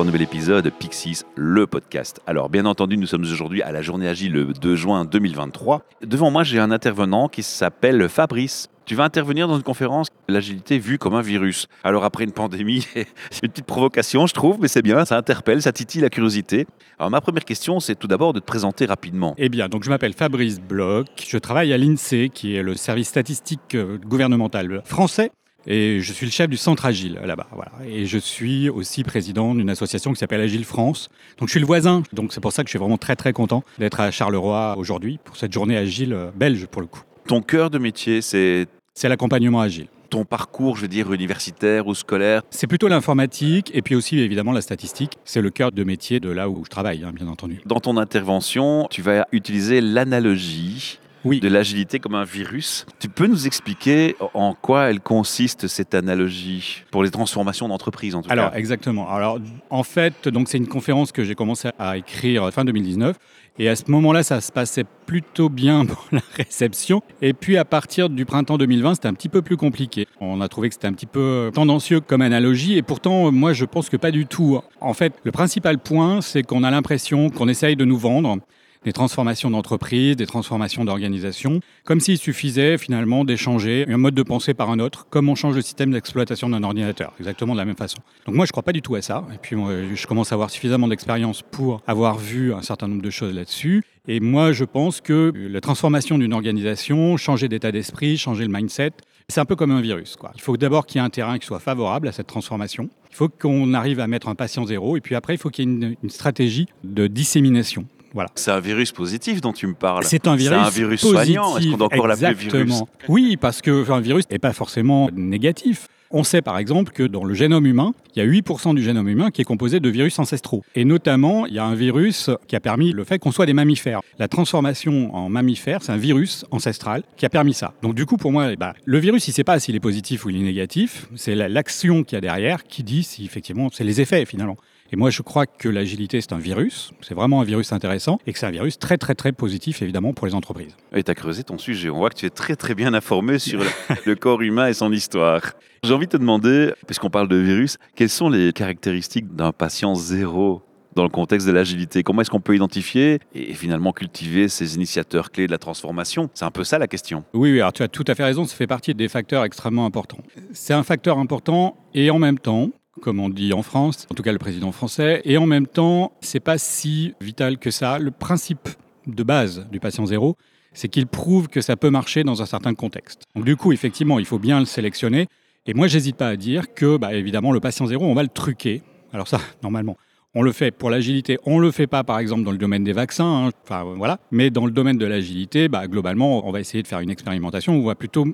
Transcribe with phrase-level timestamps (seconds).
[0.00, 2.20] un nouvel épisode de Pixis, le podcast.
[2.26, 5.82] Alors, bien entendu, nous sommes aujourd'hui à la journée agile le 2 juin 2023.
[6.02, 8.68] Devant moi, j'ai un intervenant qui s'appelle Fabrice.
[8.86, 11.66] Tu vas intervenir dans une conférence L'agilité vue comme un virus.
[11.84, 12.86] Alors après une pandémie,
[13.30, 16.66] c'est une petite provocation, je trouve, mais c'est bien, ça interpelle, ça titille la curiosité.
[16.98, 19.34] Alors ma première question, c'est tout d'abord de te présenter rapidement.
[19.38, 23.08] Eh bien, donc je m'appelle Fabrice Bloch, je travaille à l'INSEE, qui est le service
[23.08, 25.30] statistique euh, gouvernemental français.
[25.66, 27.46] Et je suis le chef du centre Agile là-bas.
[27.52, 27.72] Voilà.
[27.86, 31.08] Et je suis aussi président d'une association qui s'appelle Agile France.
[31.38, 32.02] Donc je suis le voisin.
[32.12, 35.18] Donc c'est pour ça que je suis vraiment très très content d'être à Charleroi aujourd'hui
[35.22, 37.02] pour cette journée Agile euh, belge pour le coup.
[37.26, 38.66] Ton cœur de métier, c'est?
[38.94, 39.86] C'est l'accompagnement Agile.
[40.10, 42.42] ton parcours, je veux dire, universitaire ou scolaire?
[42.50, 45.12] C'est plutôt l'informatique et puis aussi évidemment la statistique.
[45.24, 47.60] C'est le cœur de métier de là où je travaille, hein, bien entendu.
[47.64, 51.40] Dans ton intervention, tu vas utiliser l'analogie Oui.
[51.40, 52.86] de l'agilité comme un virus.
[52.98, 58.22] Tu peux nous expliquer en quoi elle consiste cette analogie pour les transformations d'entreprise en
[58.22, 59.08] tout Alors cas exactement.
[59.10, 59.38] Alors
[59.70, 63.16] en fait, donc c'est une conférence que j'ai commencé à écrire fin 2019
[63.58, 67.02] et à ce moment-là, ça se passait plutôt bien pour la réception.
[67.20, 70.06] Et puis à partir du printemps 2020, c'était un petit peu plus compliqué.
[70.20, 73.64] On a trouvé que c'était un petit peu tendancieux comme analogie et pourtant moi je
[73.64, 74.60] pense que pas du tout.
[74.80, 78.38] En fait, le principal point, c'est qu'on a l'impression qu'on essaye de nous vendre
[78.84, 84.54] des transformations d'entreprise, des transformations d'organisation, comme s'il suffisait finalement d'échanger un mode de pensée
[84.54, 87.76] par un autre, comme on change le système d'exploitation d'un ordinateur, exactement de la même
[87.76, 87.98] façon.
[88.26, 89.24] Donc moi, je ne crois pas du tout à ça.
[89.34, 89.56] Et puis,
[89.94, 93.82] je commence à avoir suffisamment d'expérience pour avoir vu un certain nombre de choses là-dessus.
[94.08, 98.92] Et moi, je pense que la transformation d'une organisation, changer d'état d'esprit, changer le mindset,
[99.28, 100.16] c'est un peu comme un virus.
[100.34, 102.88] Il faut d'abord qu'il y ait un terrain qui soit favorable à cette transformation.
[103.10, 104.96] Il faut qu'on arrive à mettre un patient zéro.
[104.96, 107.86] Et puis après, il faut qu'il y ait une stratégie de dissémination.
[108.14, 108.28] Voilà.
[108.34, 110.04] C'est un virus positif dont tu me parles.
[110.04, 111.56] C'est un virus, un virus soignant.
[111.56, 112.82] Est-ce qu'on doit encore l'appeler virus.
[113.08, 115.86] Oui, parce qu'un virus n'est pas forcément négatif.
[116.12, 119.08] On sait par exemple que dans le génome humain, il y a 8% du génome
[119.08, 120.64] humain qui est composé de virus ancestraux.
[120.74, 123.52] Et notamment, il y a un virus qui a permis le fait qu'on soit des
[123.52, 124.00] mammifères.
[124.18, 127.74] La transformation en mammifère, c'est un virus ancestral qui a permis ça.
[127.82, 130.24] Donc du coup, pour moi, bah, le virus, il ne sait pas s'il est positif
[130.24, 131.06] ou il est négatif.
[131.14, 134.56] C'est la- l'action qu'il y a derrière qui dit si effectivement, c'est les effets finalement.
[134.92, 136.92] Et moi, je crois que l'agilité, c'est un virus.
[137.00, 140.12] C'est vraiment un virus intéressant et que c'est un virus très, très, très positif, évidemment,
[140.12, 140.76] pour les entreprises.
[140.92, 141.90] Et tu as creusé ton sujet.
[141.90, 143.62] On voit que tu es très très bien informé sur
[144.04, 145.52] le, corps humain et son histoire.
[145.84, 149.94] J'ai envie de te demander, puisqu'on parle de virus, quelles sont les caractéristiques d'un patient
[149.94, 150.62] zéro
[150.96, 152.02] dans le contexte de l'agilité?
[152.02, 156.30] Comment est-ce qu'on peut identifier et finalement cultiver ces initiateurs clés de la transformation?
[156.34, 157.22] C'est un peu ça la question.
[157.32, 159.86] Oui, oui, alors tu as tout à fait raison, ça fait partie des facteurs extrêmement
[159.86, 160.18] importants.
[160.52, 164.22] C'est un facteur important et en même temps, comme on dit en France, en tout
[164.22, 167.98] cas le président français, et en même temps, c'est pas si vital que ça.
[167.98, 168.68] Le principe
[169.06, 170.36] de base du patient zéro,
[170.72, 173.22] c'est qu'il prouve que ça peut marcher dans un certain contexte.
[173.34, 175.26] Donc du coup, effectivement, il faut bien le sélectionner.
[175.66, 178.28] Et moi, j'hésite pas à dire que, bah, évidemment, le patient zéro, on va le
[178.28, 178.82] truquer.
[179.12, 179.96] Alors ça, normalement,
[180.34, 181.38] on le fait pour l'agilité.
[181.44, 183.46] On le fait pas, par exemple, dans le domaine des vaccins.
[183.46, 183.50] hein.
[183.64, 184.18] Enfin, euh, voilà.
[184.30, 187.76] Mais dans le domaine de l'agilité, bah, globalement, on va essayer de faire une expérimentation
[187.76, 188.26] où on va plutôt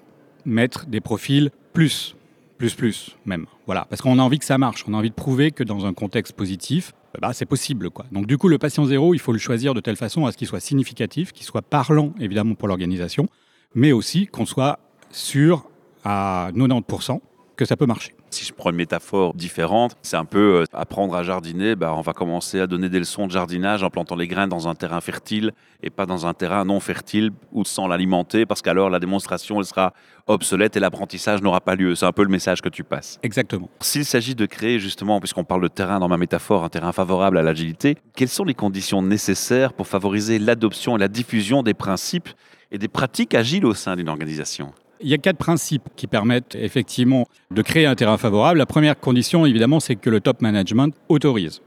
[0.45, 2.17] mettre des profils plus,
[2.57, 3.47] plus, plus, même.
[3.67, 3.87] Voilà.
[3.89, 4.85] Parce qu'on a envie que ça marche.
[4.89, 7.91] On a envie de prouver que dans un contexte positif, bah, c'est possible.
[7.91, 8.07] Quoi.
[8.13, 10.37] Donc, du coup, le patient zéro, il faut le choisir de telle façon à ce
[10.37, 13.29] qu'il soit significatif, qu'il soit parlant, évidemment, pour l'organisation,
[13.75, 14.79] mais aussi qu'on soit
[15.11, 15.69] sûr
[16.05, 17.21] à 90%
[17.57, 18.15] que ça peut marcher.
[18.31, 21.75] Si je prends une métaphore différente, c'est un peu euh, apprendre à jardiner.
[21.75, 24.69] Bah, on va commencer à donner des leçons de jardinage en plantant les graines dans
[24.69, 25.53] un terrain fertile
[25.83, 29.67] et pas dans un terrain non fertile ou sans l'alimenter parce qu'alors la démonstration elle
[29.67, 29.93] sera
[30.27, 31.95] obsolète et l'apprentissage n'aura pas lieu.
[31.95, 33.19] C'est un peu le message que tu passes.
[33.23, 33.71] Exactement.
[33.81, 37.39] S'il s'agit de créer justement, puisqu'on parle de terrain dans ma métaphore, un terrain favorable
[37.39, 42.29] à l'agilité, quelles sont les conditions nécessaires pour favoriser l'adoption et la diffusion des principes
[42.71, 44.73] et des pratiques agiles au sein d'une organisation?
[45.01, 48.59] Il y a quatre principes qui permettent effectivement de créer un terrain favorable.
[48.59, 51.61] La première condition, évidemment, c'est que le top management autorise.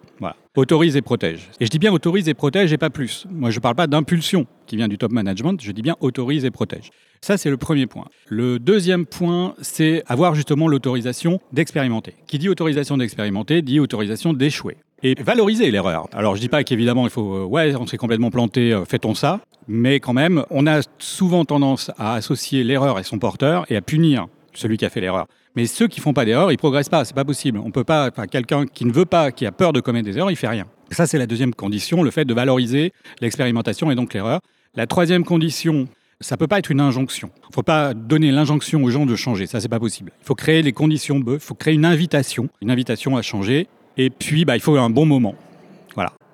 [0.59, 1.49] Autorise et protège.
[1.61, 3.25] Et je dis bien autorise et protège et pas plus.
[3.31, 6.43] Moi, je ne parle pas d'impulsion qui vient du top management, je dis bien autorise
[6.43, 6.89] et protège.
[7.21, 8.07] Ça, c'est le premier point.
[8.27, 12.15] Le deuxième point, c'est avoir justement l'autorisation d'expérimenter.
[12.27, 14.75] Qui dit autorisation d'expérimenter dit autorisation d'échouer.
[15.01, 16.07] Et valoriser l'erreur.
[16.11, 19.15] Alors, je dis pas qu'évidemment, il faut, euh, ouais, on s'est complètement planté, euh, fait-on
[19.15, 19.39] ça
[19.71, 23.81] Mais quand même, on a souvent tendance à associer l'erreur et son porteur et à
[23.81, 24.25] punir
[24.55, 25.27] celui qui a fait l'erreur.
[25.55, 27.05] Mais ceux qui font pas d'erreur, ils progressent pas.
[27.05, 27.59] C'est pas possible.
[27.63, 28.09] On peut pas.
[28.09, 30.47] Enfin, quelqu'un qui ne veut pas, qui a peur de commettre des erreurs, il fait
[30.47, 30.65] rien.
[30.89, 34.41] Ça, c'est la deuxième condition, le fait de valoriser l'expérimentation et donc l'erreur.
[34.73, 35.87] La troisième condition,
[36.19, 37.29] ça peut pas être une injonction.
[37.51, 39.45] Il faut pas donner l'injonction aux gens de changer.
[39.45, 40.11] Ça, c'est pas possible.
[40.23, 41.23] Il faut créer les conditions.
[41.27, 43.67] Il faut créer une invitation, une invitation à changer.
[43.97, 45.35] Et puis, bah, il faut un bon moment.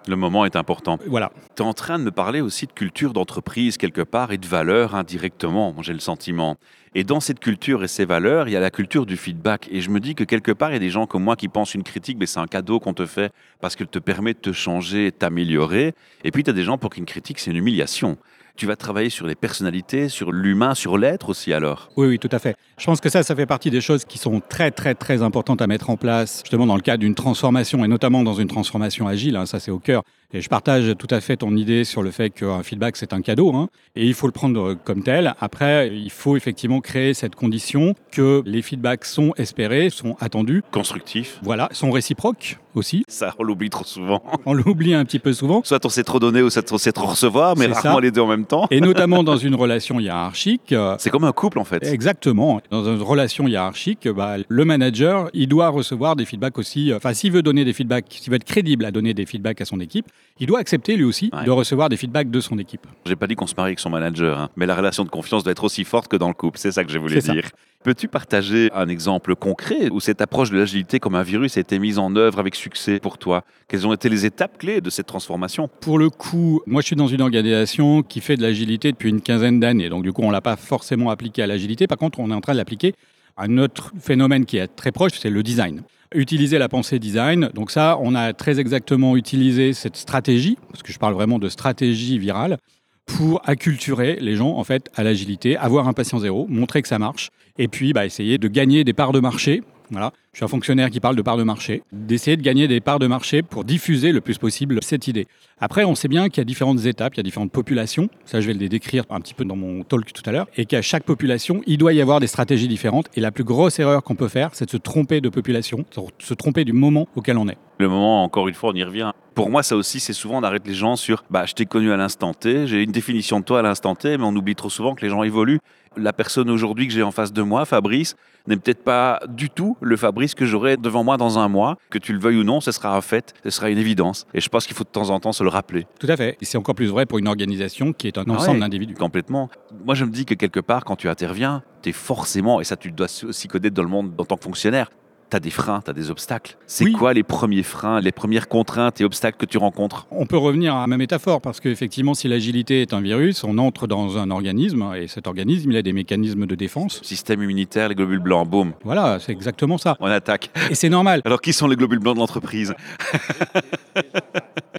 [0.08, 1.00] Le moment est important.
[1.08, 1.32] Voilà.
[1.56, 4.46] Tu es en train de me parler aussi de culture d'entreprise quelque part et de
[4.46, 6.58] valeurs indirectement, j'ai le sentiment.
[6.94, 9.68] Et dans cette culture et ces valeurs, il y a la culture du feedback.
[9.72, 11.50] Et je me dis que quelque part, il y a des gens comme moi qui
[11.50, 14.40] pensent une critique, mais c'est un cadeau qu'on te fait parce qu'elle te permet de
[14.40, 15.94] te changer, t'améliorer.
[16.24, 18.18] Et puis, tu as des gens pour qui une critique, c'est une humiliation.
[18.56, 21.90] Tu vas travailler sur les personnalités, sur l'humain, sur l'être aussi alors?
[21.98, 22.56] Oui, oui, tout à fait.
[22.78, 25.62] Je pense que ça, ça fait partie des choses qui sont très, très, très importantes
[25.62, 29.08] à mettre en place, justement dans le cadre d'une transformation, et notamment dans une transformation
[29.08, 29.38] agile.
[29.38, 30.04] Hein, ça, c'est au cœur.
[30.34, 33.22] Et je partage tout à fait ton idée sur le fait qu'un feedback, c'est un
[33.22, 35.34] cadeau, hein, et il faut le prendre comme tel.
[35.40, 40.62] Après, il faut effectivement créer cette condition que les feedbacks sont espérés, sont attendus.
[40.72, 41.40] Constructifs.
[41.44, 43.06] Voilà, sont réciproques aussi.
[43.08, 44.22] Ça, on l'oublie trop souvent.
[44.46, 45.62] On l'oublie un petit peu souvent.
[45.64, 48.02] Soit on s'est trop donné, ou soit on s'est trop recevoir, mais rarement ça.
[48.02, 48.68] les deux en même temps.
[48.72, 50.74] Et notamment dans une relation hiérarchique.
[50.74, 51.86] euh, C'est comme un couple en fait.
[51.86, 52.60] Exactement.
[52.72, 56.92] Dans une relation hiérarchique, bah, le manager, il doit recevoir des feedbacks aussi.
[56.92, 59.62] euh, Enfin, s'il veut donner des feedbacks, s'il veut être crédible à donner des feedbacks
[59.62, 60.06] à son équipe,
[60.40, 61.46] il doit accepter lui aussi Ouais.
[61.46, 62.86] de recevoir des feedbacks de son équipe.
[63.06, 65.44] J'ai pas dit qu'on se marie avec son manager, hein, mais la relation de confiance
[65.44, 66.58] doit être aussi forte que dans le couple.
[66.60, 67.34] C'est ça que je voulais ça.
[67.34, 67.50] dire.
[67.84, 71.78] Peux-tu partager un exemple concret où cette approche de l'agilité comme un virus a été
[71.78, 73.44] mise en œuvre avec succès pour toi?
[73.68, 75.70] Quelles ont été les étapes clés de cette transformation?
[75.82, 79.22] Pour le coup, moi je suis dans une organisation qui fait de l'agilité depuis une
[79.22, 79.90] quinzaine d'années.
[79.90, 81.86] Donc du coup, on ne l'a pas forcément appliqué à l'agilité.
[81.86, 82.94] Par contre, on est en train de
[83.38, 85.82] un autre phénomène qui est très proche, c'est le design.
[86.14, 87.50] Utiliser la pensée design.
[87.54, 91.50] Donc ça, on a très exactement utilisé cette stratégie, parce que je parle vraiment de
[91.50, 92.58] stratégie virale,
[93.06, 96.98] pour acculturer les gens en fait à l'agilité, avoir un patient zéro, montrer que ça
[96.98, 99.62] marche, et puis bah, essayer de gagner des parts de marché.
[99.92, 102.82] Voilà, je suis un fonctionnaire qui parle de parts de marché, d'essayer de gagner des
[102.82, 105.28] parts de marché pour diffuser le plus possible cette idée.
[105.60, 108.10] Après, on sait bien qu'il y a différentes étapes, il y a différentes populations.
[108.26, 110.48] Ça, je vais les décrire un petit peu dans mon talk tout à l'heure.
[110.58, 113.08] Et qu'à chaque population, il doit y avoir des stratégies différentes.
[113.16, 115.86] Et la plus grosse erreur qu'on peut faire, c'est de se tromper de population,
[116.20, 117.58] se tromper du moment auquel on est.
[117.80, 119.12] Le moment, encore une fois, on y revient.
[119.36, 121.92] Pour moi, ça aussi, c'est souvent on arrête les gens sur bah, je t'ai connu
[121.92, 124.70] à l'instant T, j'ai une définition de toi à l'instant T, mais on oublie trop
[124.70, 125.60] souvent que les gens évoluent.
[125.98, 128.16] La personne aujourd'hui que j'ai en face de moi, Fabrice,
[128.48, 131.78] n'est peut-être pas du tout le Fabrice que j'aurai devant moi dans un mois.
[131.90, 134.26] Que tu le veuilles ou non, ce sera un fait, ce sera une évidence.
[134.34, 135.86] Et je pense qu'il faut de temps en temps se le rappeler.
[136.00, 136.38] Tout à fait.
[136.42, 138.60] Et c'est encore plus vrai pour une organisation qui est un Ah ensemble ouais.
[138.62, 138.94] d'individus.
[138.94, 139.50] Complètement.
[139.86, 142.78] Moi, je me dis que quelque part, quand tu interviens, tu es forcément, et ça
[142.78, 144.90] tu dois aussi connaître dans le monde en tant que fonctionnaire,
[145.36, 146.56] tu as des freins, tu as des obstacles.
[146.66, 146.94] C'est Oui.
[146.94, 150.08] quoi les premiers freins, les premières contraintes et obstacles que tu rencontres?
[150.12, 153.86] On peut revenir à ma métaphore, parce qu'effectivement, si l'agilité est un virus, on entre
[153.88, 157.02] dans un organisme, et cet organisme, il a des mécanismes de défense.
[157.04, 159.98] Système immunitaire, les globules blancs, boum, Voilà, c'est exactement ça.
[160.00, 160.50] on attaque.
[160.70, 161.22] Et c'est normal.
[161.26, 162.74] Alors, qui sont les globules blancs de l'entreprise?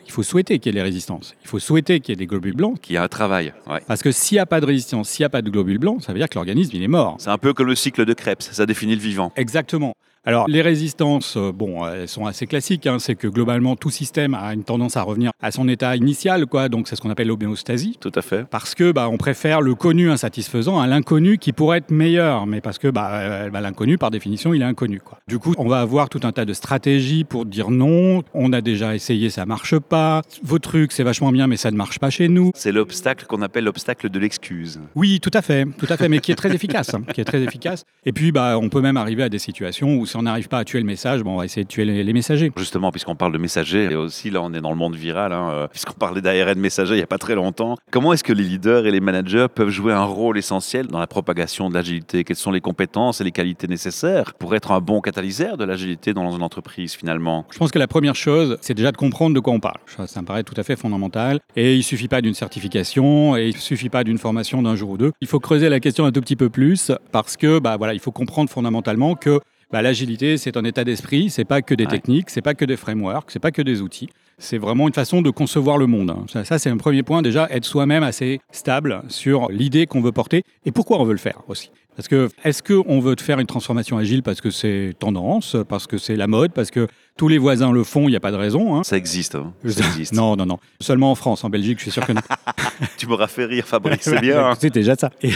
[0.06, 1.34] Il faut souhaiter qu'il y ait des résistances.
[1.44, 2.80] Il faut souhaiter qu'il y ait des globules blancs.
[2.80, 3.52] Qui a un travail.
[3.68, 3.80] Ouais.
[3.86, 6.02] Parce que s'il n'y a pas de résistance, s'il n'y a pas de globules blancs,
[6.02, 7.16] ça veut dire que l'organisme, il est mort.
[7.18, 9.32] C'est un peu comme le cycle de Krebs, ça définit le vivant.
[9.36, 9.94] Exactement.
[10.26, 12.86] Alors, les résistances, euh, bon, elles sont assez classiques.
[12.86, 12.98] hein.
[12.98, 16.68] C'est que globalement, tout système a une tendance à revenir à son état initial, quoi.
[16.68, 17.96] Donc, c'est ce qu'on appelle l'homéostasie.
[18.00, 18.44] Tout à fait.
[18.50, 22.60] Parce que bah, on préfère le connu insatisfaisant à l'inconnu qui pourrait être meilleur, mais
[22.60, 25.00] parce que bah, euh, bah, l'inconnu, par définition, il est inconnu.
[25.00, 25.18] Quoi.
[25.28, 28.22] Du coup, on va avoir tout un tas de stratégies pour dire non.
[28.34, 30.22] On a déjà essayé, ça marche pas.
[30.42, 32.50] Vos trucs, c'est vachement bien, mais ça ne marche pas chez nous.
[32.56, 34.80] C'est l'obstacle qu'on appelle l'obstacle de l'excuse.
[34.96, 37.24] Oui, tout à fait, tout à fait, mais qui est très efficace, hein, qui est
[37.24, 37.84] très efficace.
[38.04, 40.60] Et puis, bah, on peut même arriver à des situations où si on n'arrive pas
[40.60, 42.50] à tuer le message, bon, on va essayer de tuer les, les messagers.
[42.56, 45.50] Justement, puisqu'on parle de messager, et aussi là on est dans le monde viral, hein,
[45.50, 47.76] euh, puisqu'on parlait d'ARN messager il n'y a pas très longtemps.
[47.90, 51.06] Comment est-ce que les leaders et les managers peuvent jouer un rôle essentiel dans la
[51.06, 52.24] propagation de l'agilité?
[52.24, 56.14] Quelles sont les compétences et les qualités nécessaires pour être un bon catalyseur de l'agilité
[56.14, 57.44] dans une entreprise finalement?
[57.52, 59.80] Je pense que la première chose, c'est déjà de comprendre de quoi on parle.
[59.86, 61.40] Ça, ça me paraît tout à fait fondamental.
[61.56, 64.96] Et il suffit pas d'une certification, et il suffit pas d'une formation d'un jour ou
[64.96, 65.12] deux.
[65.20, 68.00] Il faut creuser la question un tout petit peu plus, parce que bah voilà, il
[68.00, 69.40] faut comprendre fondamentalement que
[69.72, 71.30] bah, l'agilité, c'est un état d'esprit.
[71.30, 71.90] C'est pas que des Ouais.
[71.90, 74.08] techniques, c'est pas que des frameworks, c'est pas que des outils.
[74.38, 76.14] C'est vraiment une façon de concevoir le monde.
[76.30, 80.12] Ça, ça, c'est un premier point déjà, être soi-même assez stable sur l'idée qu'on veut
[80.12, 81.70] porter et pourquoi on veut le faire aussi.
[81.96, 85.96] Parce que est-ce qu'on veut faire une transformation agile parce que c'est tendance, parce que
[85.96, 88.36] c'est la mode, parce que tous les voisins le font, il n'y a pas de
[88.36, 88.76] raison.
[88.76, 88.84] hein.
[88.84, 89.34] Ça existe.
[89.34, 89.52] hein.
[89.66, 90.12] Ça existe.
[90.12, 90.58] Non, non, non.
[90.80, 92.20] Seulement en France, en Belgique, je suis sûr que non.
[92.98, 94.46] Tu m'auras fait rire, Fabrice, c'est bien.
[94.50, 94.54] hein.
[94.58, 95.10] C'est déjà ça.
[95.22, 95.32] Et,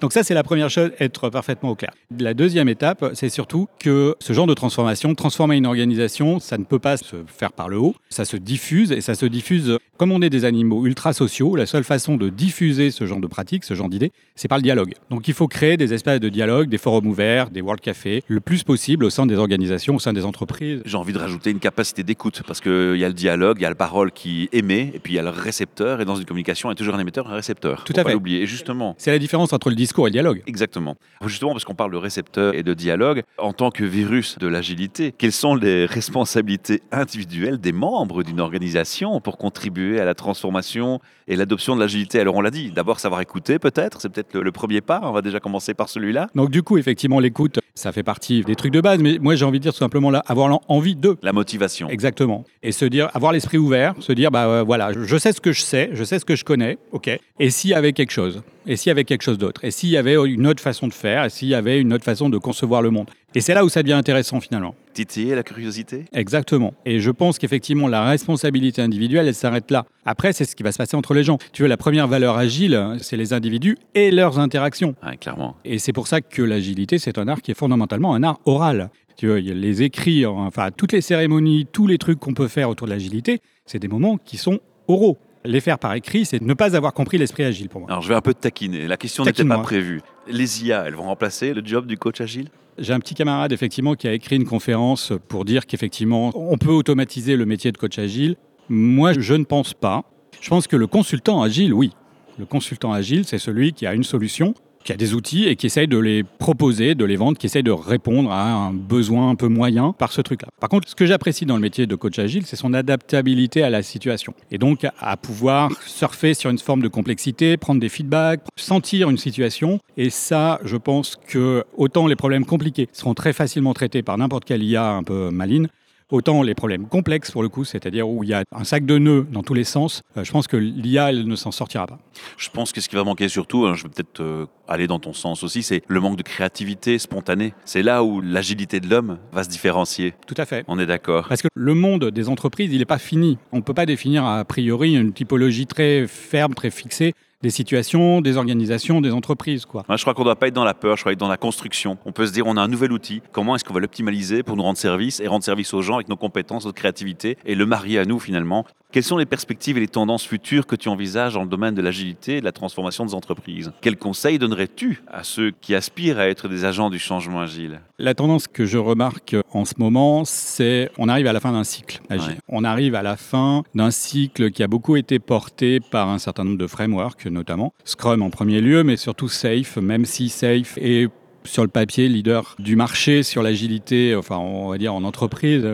[0.00, 1.92] donc ça, c'est la première chose, être parfaitement au clair.
[2.18, 6.64] La deuxième étape, c'est surtout que ce genre de transformation, transformer une organisation, ça ne
[6.64, 7.94] peut pas se faire par le haut.
[8.10, 9.78] Ça se diffuse et ça se diffuse.
[9.96, 13.26] Comme on est des animaux ultra sociaux, la seule façon de diffuser ce genre de
[13.26, 14.94] pratique, ce genre d'idée, c'est par le dialogue.
[15.10, 18.40] Donc il faut créer des espaces de dialogue, des forums ouverts, des world cafés, le
[18.40, 20.82] plus possible au sein des organisations, au sein des entreprises.
[20.84, 23.66] J'ai envie de rajouter une capacité d'écoute, parce qu'il y a le dialogue, il y
[23.66, 26.24] a la parole qui émet, et puis il y a le récepteur, et dans une
[26.24, 27.84] communication, il y a toujours un émetteur et un récepteur.
[27.84, 28.12] Tout à fait.
[28.12, 28.42] l'oublier.
[28.42, 30.42] Et justement, C'est la différence entre le discours et le dialogue.
[30.46, 30.96] Exactement.
[31.24, 35.12] Justement, parce qu'on parle de récepteur et de dialogue, en tant que virus de l'agilité,
[35.16, 41.36] quelles sont les responsabilités individuelles des membres d'une organisation pour contribuer à la transformation et
[41.36, 42.20] l'adoption de l'agilité?
[42.20, 45.00] Alors, on l'a dit, d'abord savoir écouter, peut-être, c'est peut-être le, le premier pas.
[45.02, 46.28] On va déjà commencer par celui-là.
[46.34, 49.44] Donc du coup, effectivement, l'écoute, ça fait partie des trucs de base, mais moi j'ai
[49.44, 51.11] envie de dire tout simplement là, avoir envie de.
[51.22, 51.88] La motivation.
[51.88, 52.44] Exactement.
[52.62, 55.40] Et se dire, avoir l'esprit ouvert, se dire, bah euh, voilà, je- je sais ce
[55.40, 57.10] que je sais, je sais ce que je connais, ok.
[57.40, 59.88] Et s'il y avait quelque chose Et s'il y avait quelque chose d'autre Et s'il
[59.88, 62.38] y avait une autre façon de faire Et s'il y avait une autre façon de
[62.38, 64.74] concevoir le monde Et c'est là où ça devient intéressant finalement.
[64.92, 66.74] Titiller la curiosité Exactement.
[66.84, 69.86] Et je pense qu'effectivement, la responsabilité individuelle, elle s'arrête là.
[70.04, 71.38] Après, c'est ce qui va se passer entre les gens.
[71.52, 74.94] Tu veux, la première valeur agile, c'est les individus et leurs interactions.
[75.02, 75.56] Ouais, Clairement.
[75.64, 78.90] Et c'est pour ça que l'agilité, c'est un art qui est fondamentalement un art oral.
[79.16, 82.86] Tu vois, les écrits, enfin, toutes les cérémonies, tous les trucs qu'on peut faire autour
[82.86, 85.18] de l'agilité, c'est des moments qui sont oraux.
[85.44, 87.90] Les faire par écrit, c'est ne pas avoir compris l'esprit agile pour moi.
[87.90, 88.86] Alors, je vais un peu te taquiner.
[88.86, 90.00] La question n'était pas prévue.
[90.28, 92.48] Les IA, elles vont remplacer le job du coach agile?
[92.78, 96.70] J'ai un petit camarade, effectivement, qui a écrit une conférence pour dire qu'effectivement, on peut
[96.70, 98.36] automatiser le métier de coach agile.
[98.68, 100.04] Moi, je ne pense pas.
[100.40, 101.92] Je pense que le consultant agile, oui.
[102.38, 105.66] Le consultant agile, c'est celui qui a une solution, qui a des outils et qui
[105.66, 109.34] essaye de les proposer, de les vendre, qui essaye de répondre à un besoin un
[109.34, 110.48] peu moyen par ce truc-là.
[110.60, 113.70] Par contre, ce que j'apprécie dans le métier de coach agile, c'est son adaptabilité à
[113.70, 114.34] la situation.
[114.50, 119.18] Et donc, à pouvoir surfer sur une forme de complexité, prendre des feedbacks, sentir une
[119.18, 119.78] situation.
[119.96, 124.44] Et ça, je pense que autant les problèmes compliqués seront très facilement traités par n'importe
[124.44, 125.68] quelle IA un peu maline,
[126.12, 128.98] Autant les problèmes complexes, pour le coup, c'est-à-dire où il y a un sac de
[128.98, 132.00] nœuds dans tous les sens, euh, je pense que l'IA, elle ne s'en sortira pas.
[132.36, 134.98] Je pense que ce qui va manquer surtout, hein, je vais peut-être euh, aller dans
[134.98, 137.54] ton sens aussi, c'est le manque de créativité spontanée.
[137.64, 140.12] C'est là où l'agilité de l'homme va se différencier.
[140.26, 140.66] Tout à fait.
[140.68, 141.28] On est d'accord.
[141.30, 143.38] Parce que le monde des entreprises, il n'est pas fini.
[143.50, 148.20] On ne peut pas définir a priori une typologie très ferme, très fixée des situations,
[148.20, 149.66] des organisations, des entreprises.
[149.66, 149.84] Quoi.
[149.88, 151.28] Moi, je crois qu'on ne doit pas être dans la peur, je crois être dans
[151.28, 151.98] la construction.
[152.04, 154.56] On peut se dire, on a un nouvel outil, comment est-ce qu'on va l'optimaliser pour
[154.56, 157.66] nous rendre service et rendre service aux gens avec nos compétences, notre créativité et le
[157.66, 158.64] marier à nous finalement?
[158.92, 161.80] Quelles sont les perspectives et les tendances futures que tu envisages dans le domaine de
[161.80, 163.72] l'agilité et de la transformation des entreprises?
[163.80, 167.80] Quels conseils donnerais-tu à ceux qui aspirent à être des agents du changement agile?
[167.98, 171.64] La tendance que je remarque en ce moment, c'est on arrive à la fin d'un
[171.64, 172.32] cycle agile.
[172.32, 172.38] Ouais.
[172.48, 176.44] On arrive à la fin d'un cycle qui a beaucoup été porté par un certain
[176.44, 181.08] nombre de frameworks, notamment Scrum en premier lieu, mais surtout Safe, même si Safe est
[181.44, 185.66] sur le papier leader du marché sur l'agilité, enfin on va dire en entreprise.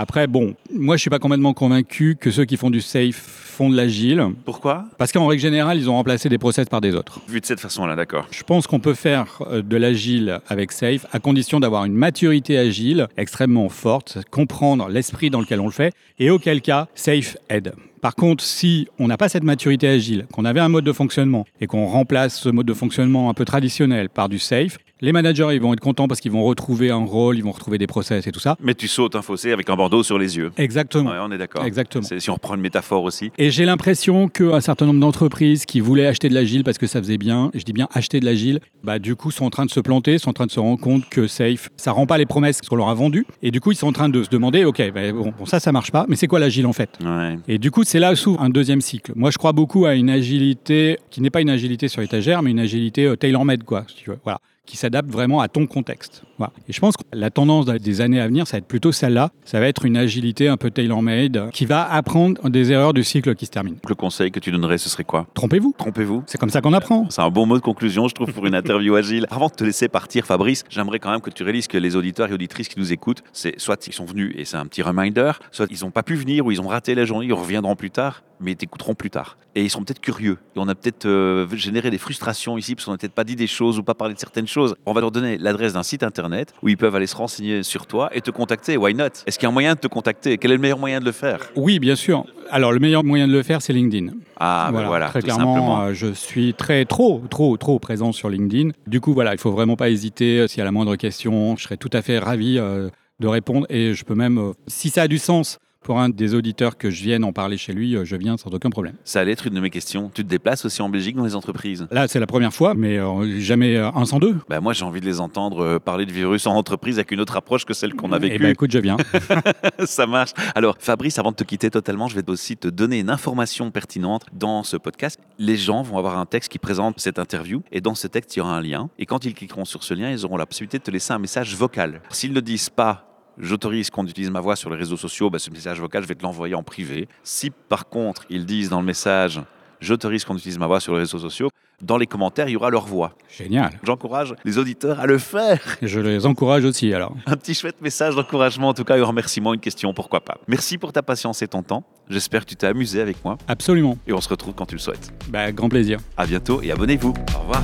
[0.00, 3.68] Après, bon, moi je suis pas complètement convaincu que ceux qui font du safe font
[3.68, 4.84] de l'agile, Pourquoi?
[4.96, 7.20] Parce qu'en règle générale, ils ont remplacé des process par des autres.
[7.26, 8.28] Vu de cette façon-là, d'accord.
[8.30, 12.56] Je pense qu'on peut faire euh, de l'agile avec Safe à condition d'avoir une maturité
[12.56, 17.72] agile extrêmement forte, comprendre l'esprit dans lequel on le fait, et auquel cas, Safe aide.
[18.00, 21.44] Par contre, si on n'a pas cette maturité agile, qu'on avait un mode de fonctionnement
[21.60, 25.48] et qu'on remplace ce mode de fonctionnement un peu traditionnel par du safe, les managers
[25.52, 28.26] ils vont être contents parce qu'ils vont retrouver un rôle, ils vont retrouver des process
[28.26, 28.56] et tout ça.
[28.60, 30.50] Mais tu sautes un fossé avec un bandeau sur les yeux.
[30.56, 31.10] Exactement.
[31.10, 31.64] Ouais, on est d'accord.
[31.64, 32.04] Exactement.
[32.04, 33.30] C'est- Si on reprend une métaphore aussi.
[33.38, 37.00] Et j'ai l'impression qu'un certain nombre d'entreprises qui voulaient acheter de l'agile parce que ça
[37.00, 39.70] faisait bien, je dis bien acheter de l'agile, bah du coup sont en train de
[39.70, 42.26] se planter, sont en train de se rendre compte que Safe, ça rend pas les
[42.26, 44.64] promesses qu'on leur a vendues, et du coup ils sont en train de se demander,
[44.64, 46.90] ok, bah, bon, bon, ça ça marche pas, mais c'est quoi l'agile en fait?
[47.04, 47.38] Ouais.
[47.48, 49.12] Et du coup c'est là où s'ouvre un deuxième cycle.
[49.14, 52.50] Moi je crois beaucoup à une agilité qui n'est pas une agilité sur étagère, mais
[52.50, 54.18] une agilité euh, tailor-made quoi, si tu veux.
[54.24, 56.22] Voilà qui s'adapte vraiment à ton contexte.
[56.36, 56.52] Voilà.
[56.68, 59.30] Et je pense que la tendance des années à venir, ça va être plutôt celle-là.
[59.44, 63.34] Ça va être une agilité un peu tailor-made qui va apprendre des erreurs du cycle
[63.34, 63.76] qui se termine.
[63.88, 65.26] Le conseil que tu donnerais, ce serait quoi?
[65.34, 65.74] Trompez-vous.
[65.76, 67.06] Trompez-vous C'est comme ça qu'on apprend.
[67.08, 69.26] C'est un bon mot de conclusion, je trouve, pour une interview agile.
[69.30, 72.28] Avant de te laisser partir, Fabrice, j'aimerais quand même que tu réalises que les auditeurs
[72.30, 75.32] et auditrices qui nous écoutent, c'est soit ils sont venus et c'est un petit reminder,
[75.50, 77.90] soit ils n'ont pas pu venir ou ils ont raté la journée, ils reviendront plus
[77.90, 79.38] tard, mais ils t'écouteront plus tard.
[79.54, 80.38] Et ils sont peut-être curieux.
[80.54, 83.36] Et on a peut-être euh, généré des frustrations ici parce qu'on n'a peut-être pas dit
[83.36, 84.57] des choses ou pas parlé de certaines choses.
[84.86, 87.86] On va leur donner l'adresse d'un site internet où ils peuvent aller se renseigner sur
[87.86, 88.76] toi et te contacter.
[88.76, 89.04] Why not?
[89.26, 90.38] Est-ce qu'il y a un moyen de te contacter?
[90.38, 91.40] Quel est le meilleur moyen de le faire?
[91.56, 92.24] Oui, bien sûr.
[92.50, 94.12] Alors, le meilleur moyen de le faire, c'est LinkedIn.
[94.40, 95.82] Ah, ben voilà, très clairement, simplement.
[95.82, 98.70] euh, je suis très, trop, trop, trop présent sur LinkedIn.
[98.86, 100.40] Du coup, voilà, il faut vraiment pas hésiter.
[100.40, 102.88] euh, S'il y a la moindre question, je serais tout à fait ravi euh,
[103.20, 103.66] de répondre.
[103.68, 106.90] Et je peux même, euh, si ça a du sens pour un des auditeurs que
[106.90, 108.94] je vienne en parler chez lui, euh, je viens sans aucun problème.
[109.04, 110.10] Ça allait être une de mes questions.
[110.12, 111.86] Tu te déplaces aussi en Belgique dans les entreprises?
[111.90, 114.36] Là, c'est la première fois, mais euh, jamais euh, un sans deux.
[114.48, 117.36] Ben moi, j'ai envie de les entendre parler de virus en entreprise avec une autre
[117.36, 118.38] approche que celle qu'on a Eh vécue.
[118.42, 118.96] ben, écoute, je viens.
[119.86, 120.32] Ça marche.
[120.54, 124.26] Alors, Fabrice, avant de te quitter totalement, je vais aussi te donner une information pertinente
[124.32, 125.18] dans ce podcast.
[125.38, 128.40] Les gens vont avoir un texte qui présente cette interview et dans ce texte, il
[128.40, 128.90] y aura un lien.
[128.98, 131.18] Et quand ils cliqueront sur ce lien, ils auront la possibilité de te laisser un
[131.18, 132.02] message vocal.
[132.10, 133.07] S'ils ne disent pas
[133.38, 136.14] j'autorise qu'on utilise ma voix sur les réseaux sociaux, bah, ce message vocal, je vais
[136.14, 137.08] te l'envoyer en privé.
[137.22, 139.40] Si par contre, ils disent dans le message,
[139.80, 142.70] j'autorise qu'on utilise ma voix sur les réseaux sociaux, dans les commentaires, il y aura
[142.70, 143.12] leur voix.
[143.36, 143.70] Génial.
[143.84, 145.60] J'encourage les auditeurs à le faire.
[145.80, 147.14] Je les encourage aussi alors.
[147.26, 150.38] Un petit chouette message d'encouragement, en tout cas, et un remerciement, une question, pourquoi pas.
[150.48, 151.84] Merci pour ta patience et ton temps.
[152.08, 153.38] J'espère que tu t'es amusé avec moi.
[153.46, 153.96] Absolument.
[154.08, 155.12] Et on se retrouve quand tu le souhaites.
[155.28, 156.00] Bah, grand plaisir.
[156.16, 157.14] À bientôt et abonnez-vous.
[157.36, 157.62] Au revoir.